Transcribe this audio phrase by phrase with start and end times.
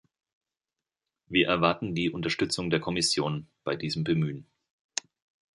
[1.27, 4.47] Wir erwarten die Unterstützung der Kommission bei diesem Bemühen.